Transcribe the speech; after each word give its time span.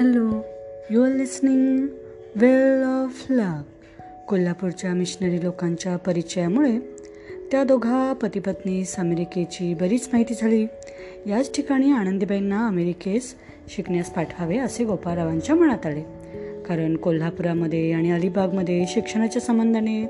Hello 0.00 0.40
you 0.90 1.02
are 1.02 1.12
listening 1.12 1.86
well 2.36 2.82
of 2.82 3.26
love 3.30 3.62
कोल्हापूरच्या 4.28 4.94
missionary 4.94 5.44
लोकांच्या 5.44 5.96
परिचयामुळे 5.96 6.78
त्या 7.50 7.64
दोघा 7.64 8.12
पतीपत्नीस 8.12 8.96
अमेरिकेची 8.96 9.74
बरीच 9.74 10.08
माहिती 10.12 10.34
झाली. 10.34 10.66
याच 11.26 11.54
ठिकाणी 11.54 11.92
आनंदीबाईंना 11.92 12.66
अमेरिकेस 12.66 13.34
शिकण्यास 13.68 14.10
पाठवावे 14.10 14.58
असे 14.58 14.84
गोपाळरावांच्या 14.84 15.54
मनात 15.54 15.86
आले. 15.86 16.02
कारण 16.62 16.96
कोल्हापुरामध्ये 16.96 17.92
आणि 17.92 18.10
अलिबागमध्ये 18.10 18.84
शिक्षणाच्या 18.88 19.42
संबंधाने 19.42 20.04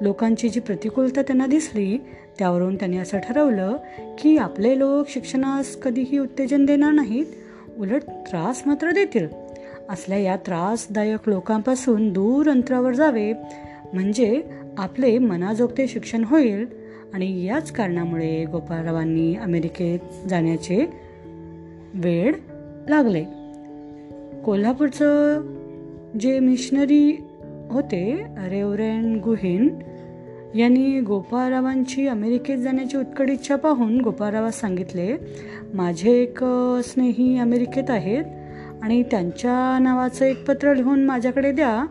लोकांची 0.00 0.48
जी 0.48 0.60
प्रतिकूलता 0.60 1.22
त्यांना 1.22 1.46
दिसली 1.46 1.98
त्यावरून 2.38 2.76
त्यांनी 2.76 2.98
असं 2.98 3.18
ठरवलं 3.18 3.76
की 4.18 4.36
आपले 4.36 4.78
लोक 4.78 5.08
शिक्षणास 5.08 5.76
कधीही 5.76 6.18
उत्तेजन 6.18 6.64
देणार 6.64 6.92
नाहीत. 6.92 7.26
उलट 7.78 8.02
त्रास 8.02 8.62
मात्र 8.66 8.90
देतील. 8.90 9.28
असल्या 9.88 10.18
या 10.18 10.36
त्रासदायक 10.36 11.28
लोकांपासून 11.28 12.12
दूर 12.12 12.50
अंतरावर 12.50 12.92
जावे 12.92 13.32
म्हणजे 13.92 14.42
आपले 14.78 15.18
मनाजोगते 15.18 15.88
शिक्षण 15.88 16.24
होईल 16.24 16.66
आणि 17.14 17.44
याच 17.44 17.72
कारणामुळे 17.72 18.44
गोपाळरावांनी 18.44 19.36
अमेरिकेत 19.36 20.28
जाण्याचे 20.28 20.86
वेळ 21.94 22.32
लागले. 22.88 23.24
कोल्हापूरचं 24.44 25.40
जे 26.20 26.40
मिशनरी 26.40 27.24
होते 27.70 28.24
रेवरेन 28.48 29.20
गुहीन 29.24 29.78
यांनी 30.54 31.00
गोपाळरावांची 31.00 32.06
अमेरिकेत 32.08 32.58
जाण्याची 32.58 32.96
उत्कट 32.96 33.30
इच्छा 33.30 33.56
पाहून 33.56 34.00
गोपाळरावास 34.00 34.60
सांगितले 34.60 35.16
माझे 35.74 36.10
एक 36.12 36.44
स्नेही 36.84 37.38
अमेरिकेत 37.38 37.90
आहेत 37.90 38.24
आणि 38.82 39.02
त्यांच्या 39.02 39.78
नावाचं 39.78 40.24
एक 40.24 40.44
पत्र 40.44 40.74
लिहून 40.74 41.04
माझ्याकडे 41.04 41.52
द्या 41.52 41.84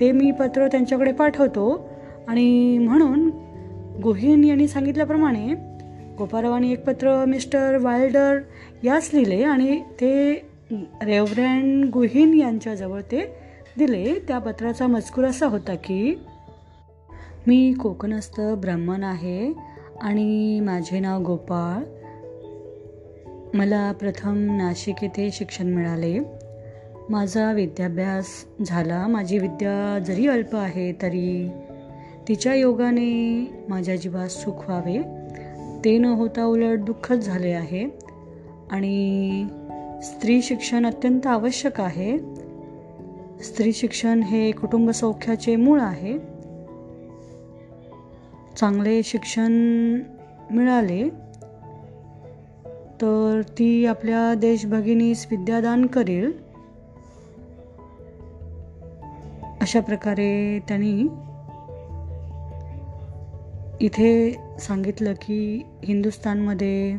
ते 0.00 0.12
मी 0.12 0.30
पत्र 0.30 0.66
त्यांच्याकडे 0.66 1.12
पाठवतो. 1.12 1.88
आणि 2.28 2.78
म्हणून 2.78 3.28
गोहीन 4.02 4.44
यांनी 4.44 4.68
सांगितल्याप्रमाणे 4.68 5.54
गोपाळरावांनी 6.18 6.72
एक 6.72 6.84
पत्र 6.84 7.24
मिस्टर 7.24 7.76
वायल्डर 7.76 8.38
यास 8.84 9.10
लिहिले 9.14 9.42
आणि 9.42 9.80
ते 10.00 10.12
रेव्हरँड 11.02 11.84
गुहीन 11.84 12.34
यांच्याजवळ 12.34 13.00
ते 13.00 13.24
दिले. 13.78 14.14
त्या 14.28 14.38
पत्राचा 14.38 14.86
मजकूर 14.86 15.24
असा 15.24 15.46
होता 15.46 15.74
की 15.74 16.18
मी 17.48 17.72
कोकणस्थ 17.72 18.40
ब्राह्मण 18.40 19.04
आहे 19.04 19.52
आणि 20.00 20.60
माझे 20.60 21.00
नाव 21.00 21.22
गोपाळ. 21.22 21.82
मला 23.56 23.92
प्रथम 23.92 24.56
नाशिक 24.56 24.94
येथे 25.02 25.30
शिक्षण 25.32 25.66
मिळाले. 25.66 26.18
माझा 27.10 27.52
विद्याभ्यास 27.52 28.26
झाला. 28.66 29.06
माझी 29.06 29.38
विद्या 29.38 29.98
जरी 29.98 30.26
अल्प 30.26 30.56
आहे 30.56 30.92
तरी 30.92 31.48
तिच्या 32.28 32.54
योगाने 32.54 33.50
माझ्या 33.68 33.96
जीवास 33.96 34.44
सुख 34.44 34.70
व्हावे. 34.70 34.98
ते 35.84 35.98
न 35.98 36.04
होता 36.04 36.44
उलट 36.44 36.78
दुःखच 36.78 37.26
झाले 37.26 37.50
आहे. 37.50 37.88
आणि 38.70 39.46
स्त्री 40.02 40.42
शिक्षण 40.42 40.86
अत्यंत 40.86 41.26
आवश्यक 41.26 41.80
आहे. 41.80 42.18
स्त्री 43.42 43.72
शिक्षण 43.72 44.22
हे 44.22 44.50
कुटुंब 44.50 44.90
सौख्याचे 44.90 45.56
मूळ 45.56 45.80
आहे. 45.80 46.37
चांगले 48.58 49.02
शिक्षण 49.02 49.52
मिळाले 50.50 51.08
तर 53.00 53.40
ती 53.58 53.86
आपल्या 53.86 54.34
देशभगिनीस 54.34 55.26
विद्यादान 55.30 55.86
करेल. 55.86 56.32
अशा 59.60 59.80
प्रकारे 59.80 60.58
त्यांनी 60.68 61.02
इथे 63.80 64.36
सांगितलं 64.60 65.12
की 65.12 65.62
हिंदुस्थानमध्ये 65.84 66.96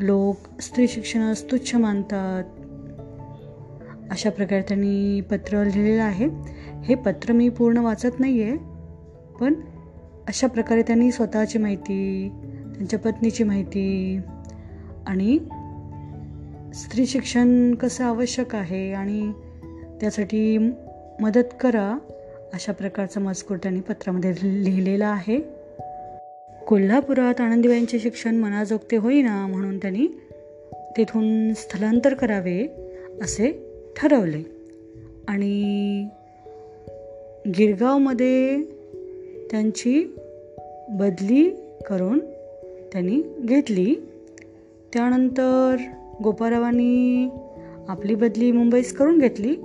लोक 0.00 0.62
स्त्री 0.62 0.88
शिक्षणास 0.88 1.50
तुच्छ 1.50 1.74
मानतात. 1.74 2.44
अशा 4.10 4.30
प्रकारे 4.30 4.62
त्यांनी 4.62 5.20
पत्र 5.20 5.64
लिहिलेलं 5.64 6.02
आहे. 6.02 6.28
हे 6.84 6.94
पत्र 6.94 7.32
मी 7.32 7.48
पूर्ण 7.48 7.76
वाचत 7.76 8.20
नाही 8.20 8.42
आहे 8.42 8.56
पण 9.40 9.54
अशा 10.28 10.46
प्रकारे 10.46 10.82
त्यांनी 10.82 11.12
स्वतःची 11.12 11.58
माहिती 11.58 12.28
त्यांच्या 12.76 12.98
पत्नीची 12.98 13.44
माहिती 13.44 14.20
आणि 15.06 15.38
स्त्री 16.74 17.06
शिक्षण 17.06 17.74
कसं 17.74 18.04
आवश्यक 18.04 18.54
आहे 18.54 18.92
आणि 18.92 19.32
त्यासाठी 20.00 20.58
मदत 21.20 21.54
करा 21.60 21.98
अशा 22.52 22.72
प्रकारचा 22.72 23.20
मजकूर 23.20 23.56
त्यांनी 23.56 23.80
पत्रामध्ये 23.80 24.34
लिहिलेला 24.42 25.08
आहे. 25.08 25.40
कोल्हापुरात 26.66 27.40
आनंदीबाईंचे 27.40 27.98
शिक्षण 27.98 28.36
मनाजोगते 28.36 28.96
होईना 28.96 29.46
म्हणून 29.46 29.78
त्यांनी 29.78 30.06
तेथून 30.96 31.54
स्थलांतर 31.54 32.14
करावे 32.14 32.66
असे 33.22 33.66
ठरवले. 33.96 34.42
आणि 35.28 36.08
गिरगावमध्ये 37.58 38.64
त्यांची 39.52 40.16
बदली 40.88 41.50
करून 41.88 42.18
त्यांनी 42.92 43.22
घेतली. 43.40 43.94
त्यानंतर 44.92 45.76
गोपारावांनी 46.22 47.28
आपली 47.88 48.14
बदली 48.14 48.52
मुंबईस 48.52 48.96
करून 48.96 49.18
घेतली 49.18 49.56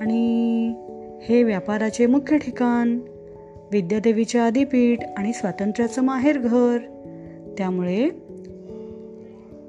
आणि 0.00 0.74
हे 1.22 1.42
व्यापाराचे 1.42 2.06
मुख्य 2.06 2.38
ठिकाण 2.38 2.98
विद्यादेवीचे 3.72 4.38
आदिपीठ 4.38 4.98
आणि 5.16 5.32
स्वातंत्र्याचं 5.32 6.02
माहेर 6.02 6.38
घर. 6.38 6.78
त्यामुळे 7.58 8.10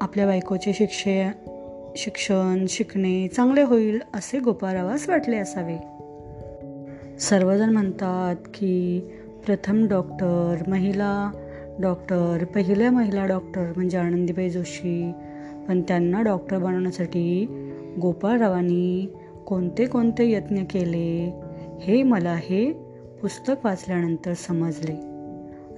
आपल्या 0.02 0.26
बायकोचे 0.26 0.74
शिक्षे 0.74 1.26
शिक्षण 1.96 2.66
शिकणे 2.70 3.28
चांगले 3.28 3.62
होईल 3.62 4.00
असे 4.14 4.40
गोपारावास 4.40 5.10
वाटले 5.10 5.38
असावे. 5.38 5.78
सर्वजण 7.20 7.70
म्हणतात 7.70 8.36
की 8.36 9.02
प्रथम 9.46 9.88
डॉक्टर 9.88 10.56
महिला 10.68 11.32
डॉक्टर 11.80 12.44
पहिल्या 12.56 12.92
महिला 12.92 13.26
डॉक्टर 13.26 13.74
म्हणजे 13.76 13.98
आनंदीबाई 13.98 14.50
जोशी. 14.50 15.12
पण 15.68 15.82
त्यांना 15.82 16.22
डॉक्टर 16.22 16.58
बनवण्यासाठी 16.58 17.46
गोपाळरावांनी 18.02 19.14
कोणते 19.48 19.86
कोणते 19.86 20.32
यत्न 20.32 20.64
केले 20.64 21.34
हे 21.82 22.04
मला 22.04 22.36
हे 22.36 22.72
पुस्तक 23.22 23.54
वाचल्यानंतर 23.64 24.34
समजले. 24.34 24.94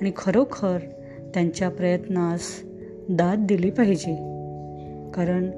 आणि 0.02 0.12
खरोखर 0.16 0.78
त्यांच्या 1.34 1.70
प्रयत्नास 1.70 2.42
दाद 3.10 3.46
दिली 3.48 3.70
पाहिजे. 3.70 4.16
कारण 5.14 5.52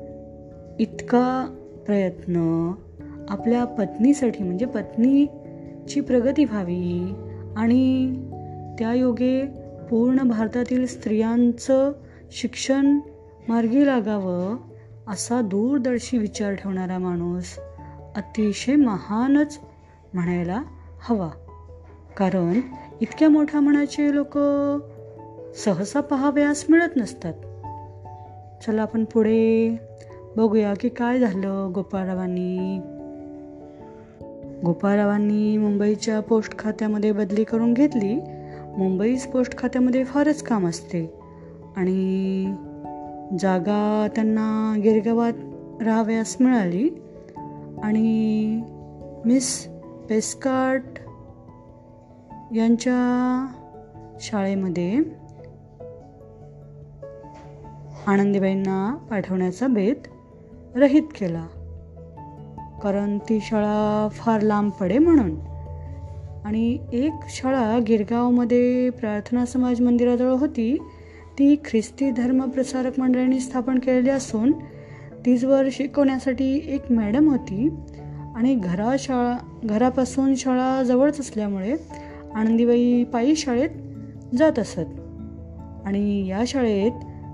इतका 0.80 1.56
प्रयत्न 1.86 2.72
आपल्या 3.30 3.66
पत्नीसाठी 3.66 4.44
म्हणजे 4.44 4.66
पत्नीची 4.66 6.02
प्रगती 6.02 6.46
व्हावी 6.46 7.14
आणि 7.58 8.16
त्या 8.80 8.94
योगे 8.94 9.46
पूर्ण 9.90 10.24
भारतातील 10.24 10.86
स्त्रियांचं 10.86 11.92
शिक्षण 12.32 13.00
मार्गी 13.48 13.86
लागावं 13.86 14.58
असा 15.08 15.42
दूरदर्शी 15.42 16.18
विचार 16.18 16.54
ठेवणारा 16.54 16.98
माणूस 16.98 17.59
अतिशय 18.16 18.76
महानच 18.76 19.59
म्हणायला 20.14 20.64
हवा. 21.00 21.30
कारण 22.18 22.62
इतक्या 23.02 23.30
मोठ्या 23.30 23.59
मनाचे 23.59 24.16
लोक 24.16 24.38
सहसा 25.56 26.02
पहावयास 26.02 26.66
मिळत 26.70 26.98
नसतात. 26.98 27.34
चला 28.66 28.82
आपण 28.82 29.03
पुढे 29.03 29.78
बघूया 30.38 30.73
की 30.79 30.90
काय 30.90 31.20
झालं 31.20 31.72
गोपाळरावांनी. 31.76 32.79
गोपाळरावांनी 34.66 35.58
मुंबईच्या 35.58 36.20
पोस्ट 36.20 36.59
खात्यामध्ये 36.59 37.11
बदली 37.11 37.44
करून 37.44 37.73
घेतली. 37.73 38.20
मुंबईच 38.78 39.28
पोस्ट 39.28 39.58
खात्यामध्ये 39.58 40.03
फारच 40.03 40.44
काम 40.44 40.67
असते. 40.67 41.14
आणि 41.76 42.46
जागा 43.40 44.08
त्यांना 44.16 44.79
गिरगावात 44.84 45.34
राहाव्यास 45.84 46.38
मिळाली. 46.40 46.90
आणि 47.84 48.61
मिस 49.26 49.67
पेस्कार्ट 50.09 51.00
यांच्या 52.56 53.47
शाळेमध्ये 54.20 55.00
आनंदीबाईंना 58.08 58.97
पाठवण्याचा 59.09 59.67
बेत 59.67 60.08
रहित 60.76 61.03
केला. 61.03 61.47
कारण 62.81 63.17
ती 63.17 63.40
शाळा 63.41 64.08
फार 64.11 64.41
लांब 64.41 64.72
पडे 64.72 64.97
म्हणून. 64.97 65.35
आणि 66.46 66.78
एक 66.93 67.11
शाळा 67.29 67.79
गिरगावमध्ये 67.87 68.90
प्रार्थना 68.90 69.46
समाज 69.46 69.81
मंदिराजवळ 69.81 70.31
होती. 70.31 70.78
ती 71.40 71.55
ख्रिस्ती 71.55 72.11
धर्म 72.11 72.49
प्रसारक 72.49 72.99
मंडळाने 72.99 73.40
स्थापन 73.40 73.79
केलेली 73.79 74.09
असून 74.09 74.52
तीचवर 75.26 75.67
शिकवण्यासाठी 75.72 76.61
एक 76.67 76.91
मॅडम 76.91 77.29
होती. 77.29 77.70
आणि 78.35 78.55
घरा 78.55 78.96
शाळा 78.99 79.37
घरापासून 79.64 80.35
शाळा 80.35 80.84
जवळच 80.84 81.20
असल्यामुळे 81.20 81.75
आनंदीबाई 82.35 83.03
पायी 83.03 83.35
शाळेत 83.35 83.70
जात 84.35 84.59
असत. 84.59 84.79
आणि 85.85 86.28
या 86.28 86.43
शाळेत 86.47 86.91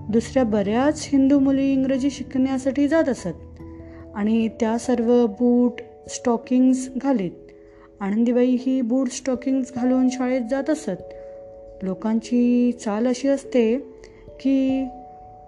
दुसऱ्या 0.09 0.43
बऱ्याच 0.43 1.09
हिंदू 1.11 1.39
मुली 1.39 1.71
इंग्रजी 1.71 2.09
शिकण्यासाठी 2.09 2.87
जात 2.87 3.09
असत. 3.09 3.44
आणि 4.15 4.47
त्या 4.47 4.77
सर्व 4.77 5.25
बूट 5.25 5.81
स्टॉकिंग्स 6.09 6.89
घालीत. 6.97 7.31
आनंदीबाई 7.99 8.57
ही 8.59 8.81
बूट 8.81 9.09
स्टॉकिंग्स 9.09 9.73
घालून 9.73 10.09
शाळेत 10.09 10.41
जात 10.49 10.69
असत. 10.69 11.01
लोकांची 11.83 12.71
चाल 12.71 13.07
अशी 13.07 13.27
असते 13.27 13.75
की 14.39 14.85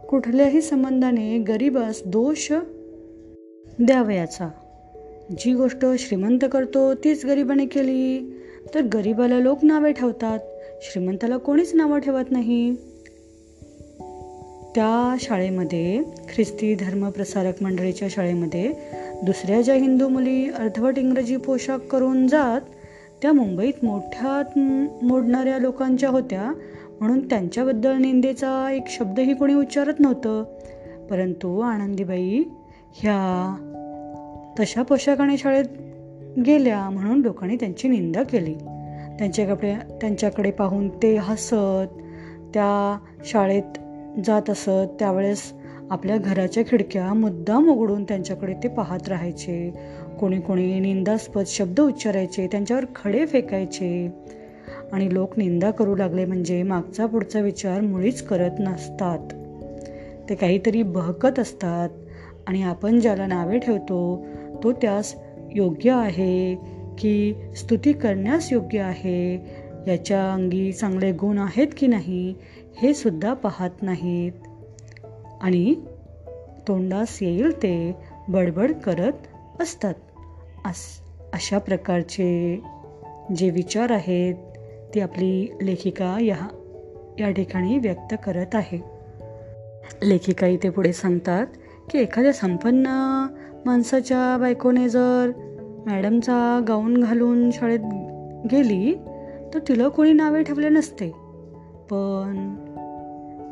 कुठल्याही 0.10 0.62
संबंधाने 0.62 1.38
गरिबास 1.38 2.02
दोष 2.06 2.52
द्यावयाचा. 3.80 4.50
जी 5.40 5.54
गोष्ट 5.54 5.86
श्रीमंत 6.00 6.40
करतो 6.52 6.94
तीच 6.94 7.26
गरिबाने 7.26 7.66
केली 7.66 8.38
तर 8.76 8.82
गरिबाला 8.82 9.40
लोक 9.40 9.58
नावे 9.64 9.92
ठेवतात. 9.92 10.40
श्रीमंताला 10.82 11.38
कोणीच 11.38 11.76
नावं 11.76 12.00
ठेवत 12.00 12.32
नाही. 12.32 12.76
त्या 14.78 15.16
शाळेमध्ये 15.20 16.04
ख्रिस्ती 16.36 16.76
धर्मप्रसारक 16.76 17.64
मंडळीच्या 17.64 18.08
शाळेमध्ये 18.12 18.74
दुसऱ्या 19.24 19.62
ज्या 19.62 19.76
हिंदू 19.76 20.08
मुली 20.08 20.50
अर्धवट 20.50 20.98
इंग्रजी 20.98 21.38
पोशाख 21.38 21.78
करून 21.78 22.28
जात 22.28 22.62
त्या 23.22 23.34
मुंबईत 23.34 23.86
मोठ्यात 23.86 24.58
मोडणाऱ्या 25.04 25.58
लोकांच्या 25.58 26.10
होत्या. 26.10 26.54
म्हणून 27.00 27.30
त्यांच्याबद्दल 27.30 27.98
निंदेचा 27.98 28.72
एक 28.72 28.84
शब्दही 28.88 29.34
कोणी 29.34 29.54
उच्चारत 29.54 29.94
नव्हतं. 30.00 30.44
परंतु 31.10 31.60
आनंदीबाई 31.60 32.44
ह्या 32.96 33.56
तशा 34.60 34.84
पोशाखाने 34.84 35.38
शाळेत 35.38 35.66
गेल्या 36.46 36.90
म्हणून 36.90 37.22
लोकांनी 37.22 37.56
त्यांची 37.56 37.88
निंदा 37.88 38.24
केली. 38.24 38.54
त्यांच्याकडे 39.20 39.76
त्यांच्याकडे 40.02 40.52
पाहून 40.52 40.90
ते 40.90 41.16
हसत 41.16 41.98
त्या 42.54 42.98
शाळेत 43.26 43.80
जात 44.26 44.50
असत 44.50 44.96
त्यावेळेस 45.00 45.54
आपल्या 45.90 46.18
घराच्या 46.18 46.64
खिडक्या 46.64 47.14
मुद्दाम 47.14 47.70
उघडून 47.70 48.04
त्यांच्याकडे 48.04 48.54
ते 48.54 48.68
पाहत 48.68 49.10
राहायचे. 49.10 49.74
कोणी 50.20 50.40
कोणी 50.40 50.80
निंदास्पद 50.80 51.44
शब्द 51.48 51.80
उच्चारायचे 51.80 52.48
त्यांच्यावर 52.48 52.86
खडे 52.96 53.26
फेकायचे. 53.26 54.12
आणि 54.92 55.14
लोक 55.14 55.38
निंदा 55.38 55.72
करू 55.72 55.96
लागले 55.96 56.26
म्हणजे 56.26 56.64
मागचा 56.64 57.06
पुढचा 57.06 57.40
विचार 57.40 57.82
मुळीच 57.82 58.22
करत 58.22 58.52
नसतात. 58.60 59.20
ते 60.30 60.36
काहीतरी 60.36 60.84
बहकत 60.84 61.40
असतात 61.40 61.90
आणि 62.48 62.64
आपण 62.64 63.00
ज्याला 63.00 63.28
नावे 63.28 63.60
ठेवतो 63.60 64.26
तो 64.64 64.72
त्यास 64.72 65.16
योग्य 65.56 65.92
आहे 65.92 66.56
की 67.00 67.34
स्तुती 67.56 67.94
करण्यास 67.94 68.54
योग्य 68.54 68.80
आहे 68.80 69.46
याच्या 69.88 70.34
अंगी 70.34 70.72
चांगले 70.72 71.12
गुण 71.12 71.38
आहेत 71.38 71.68
की 71.78 71.88
नाही 71.88 72.34
हे 72.78 72.94
सुद्धा 72.94 73.34
पाहत 73.34 73.70
नाहीत. 73.82 74.32
आणि 75.42 75.76
तोंडास 76.68 77.18
येईल 77.22 77.58
ते 77.58 77.96
बडबड 78.30 78.72
करत 78.72 79.14
असतात. 79.62 79.94
अस 80.66 81.02
अशा 81.34 81.58
प्रकारचे 81.58 82.62
जे 83.36 83.50
विचार 83.50 83.92
आहेत 83.92 84.36
ती 84.96 85.00
आपली 85.00 85.58
लेखिका 85.62 86.18
या 86.22 86.48
या 87.20 87.32
ठिकाणी 87.32 87.78
व्यक्त 87.78 88.16
करत 88.26 88.56
आहे. 88.56 88.84
लेखिका 90.04 90.48
इथे 90.48 90.70
पुढे 90.70 90.94
सांगतात 90.94 91.48
की 91.92 92.00
एखाद्या 92.00 92.34
संपन्न 92.34 92.88
माणसाच्या 93.66 94.38
बायकोने 94.38 94.90
जर 94.90 95.32
मॅडमचा 95.86 96.66
गाऊन 96.68 97.02
घालून 97.02 97.52
शाळेत 97.52 97.80
गेली 98.52 98.94
तर 99.54 99.60
तिला 99.68 99.88
कोणी 99.88 100.14
नावे 100.14 100.44
ठेवले 100.44 100.70
नसते. 100.70 101.12
पण 101.90 102.56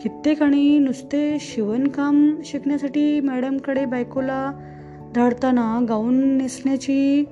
कित्येकाणी 0.06 0.80
नुसते 0.80 1.38
शिवणकाम 1.40 2.36
शिकण्यासाठी 2.46 3.19
मॅडमकडे 3.19 3.86
बायकोला 3.86 4.52
धाडताना 5.16 5.86
गाऊन 5.90 6.38
नेसण्याची 6.38 7.25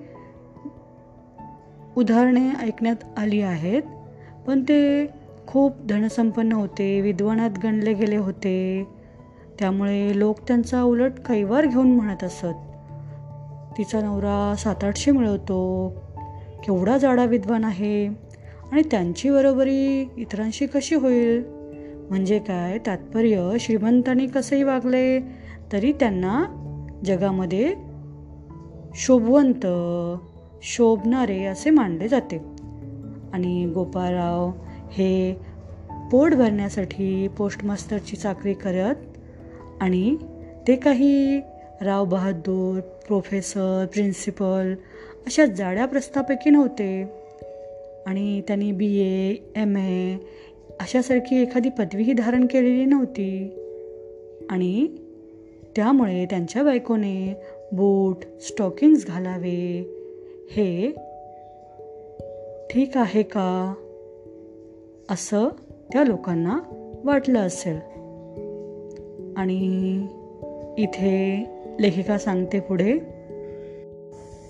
उदाहरणे 1.97 2.49
ऐकण्यात 2.49 2.95
आली 3.17 3.41
आहेत. 3.41 3.81
पण 4.47 4.63
ते 4.63 5.07
खूप 5.47 5.73
धनसंपन्न 5.89 6.51
होते 6.51 7.01
विद्वानात 7.01 7.49
गणले 7.63 7.93
गेले 7.93 8.17
होते. 8.17 8.87
त्यामुळे 9.59 10.19
लोक 10.19 10.39
त्यांचा 10.47 10.83
उलट 10.83 11.11
कैवार 11.27 11.65
घेऊन 11.65 11.91
म्हणत 11.91 12.23
असत 12.23 12.55
तिचा 13.77 14.01
नवरा 14.01 14.55
सात 14.57 14.83
आठशे 14.83 15.11
मिळवतो. 15.11 15.89
केवढा 16.65 16.97
जाडा 16.97 17.25
विद्वान 17.25 17.63
आहे. 17.63 18.07
आणि 18.71 18.81
त्यांची 18.91 19.29
बरोबरी 19.29 20.09
इतरांशी 20.17 20.65
कशी 20.65 20.95
होईल? 20.95 21.62
म्हणजे 22.09 22.39
काय? 22.39 22.77
तात्पर्य 22.77 23.51
श्रीमंतांनी 23.59 24.27
कसंही 24.27 24.63
वागले 24.63 25.19
तरी 25.71 25.91
त्यांना 25.91 26.45
जगामध्ये 27.05 27.73
शोभवंत 28.95 29.65
शोभणारे 30.63 31.43
असे 31.43 31.69
मानले 31.69 32.07
जाते. 32.07 32.37
आणि 33.33 33.71
गोपाळराव 33.73 34.51
हे 34.91 35.41
पोट 36.11 36.33
भरण्यासाठी 36.33 37.27
पोस्टमास्टरची 37.27 38.15
चाकरी 38.15 38.53
करत 38.53 38.95
आणि 39.81 40.15
ते 40.67 40.75
काही 40.75 41.39
राव 41.81 42.05
बहादूर 42.05 42.79
प्रोफेसर 42.79 43.85
प्रिन्सिपल 43.93 44.73
अशा 45.25 45.45
जाड्या 45.45 45.85
प्रस्थापैकी 45.85 46.49
नव्हते. 46.49 47.23
आणि 48.05 48.41
त्यांनी 48.41 48.71
बी 48.71 48.97
ए 48.97 49.35
एम 49.55 49.77
ए 49.77 50.15
अशासारखी 50.79 51.41
एखादी 51.41 51.69
पदवीही 51.69 52.13
धारण 52.13 52.45
केलेली 52.45 52.85
नव्हती. 52.85 53.49
आणि 54.49 54.87
त्यामुळे 55.75 56.25
त्यांच्या 56.25 56.63
बायकोने 56.63 57.35
बूट 57.71 58.17
स्टॉकिंग्स 58.41 59.07
घालावे. 59.07 59.93
हे 60.51 60.91
ठीक 62.69 62.97
आहे 62.97 63.23
का? 63.23 63.73
असं 65.09 65.47
त्या 65.93 66.03
लोकांना 66.03 66.59
वाटलं 67.03 67.39
असेल. 67.39 67.75
आणि 69.37 70.05
इथे 70.77 71.45
लेखिका 71.79 72.17
सांगते 72.17 72.59
पुढे 72.59 72.99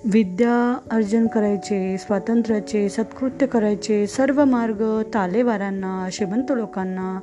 विद्या 0.05 0.77
अर्जन 0.91 1.27
करायचे 1.27 1.97
स्वातंत्र्याचे 1.97 2.89
सत्कृत्य 2.89 3.45
करायचे 3.45 4.07
सर्व 4.07 4.45
मार्ग 4.45 5.01
तालेवारांना 5.13 6.07
श्रीमंत 6.11 6.43
लोकांना 6.49 7.19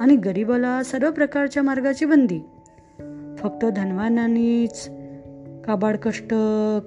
आणि 0.00 0.16
गरिबाला 0.16 0.82
सर्व 0.82 1.10
प्रकारच्या 1.10 1.62
मार्गाची 1.62 2.04
बंदी. 2.04 2.38
फक्त 3.38 3.64
धनवानांनीच 3.64 4.90
काबाड 5.64 5.96
कष्ट 5.96 6.34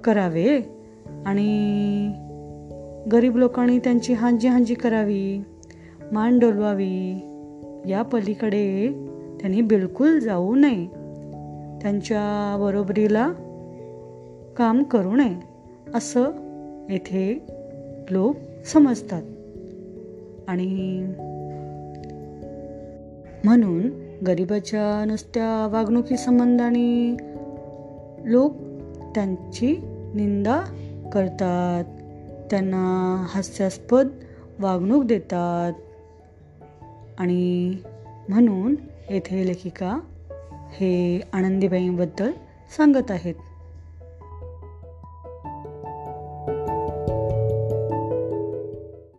करावे 0.04 0.60
आणि 1.26 2.12
गरीब 3.12 3.36
लोकांनी 3.36 3.78
त्यांची 3.78 4.12
हांजी 4.12 4.48
हांजी 4.48 4.74
करावी 4.74 5.44
मान 6.12 6.38
डोलवावी. 6.38 7.20
या 7.86 8.02
पलीकडे 8.02 8.88
त्यांनी 9.40 9.60
बिलकुल 9.60 10.18
जाऊ 10.18 10.54
नये. 10.54 10.86
त्यांच्या 11.82 12.56
बरोबरीला 12.60 13.32
काम 14.56 14.82
करू 14.82 15.16
नये 15.16 15.36
असं 15.94 16.24
येथे 16.90 17.46
लोक 18.10 18.36
समजतात. 18.66 19.22
आणि 20.48 21.00
म्हणून 23.44 23.90
गरिबाच्या 24.26 25.04
नुसत्या 25.04 25.68
वागणुकी 25.72 26.16
संबंधाने 26.16 27.16
लोक 28.24 28.52
त्यांची 29.14 29.80
निंदा 30.14 30.60
करतात 31.12 31.84
त्यांना 32.50 33.24
हास्यास्पद 33.28 34.08
वागणूक 34.58 35.04
देतात. 35.04 35.72
आणि 37.18 37.76
म्हणून 38.28 38.74
येथे 39.10 39.46
लेखिका 39.46 39.98
हे 40.72 41.20
आनंदीबाईंबद्दल 41.32 42.30
सांगत 42.76 43.10
आहेत. 43.10 43.34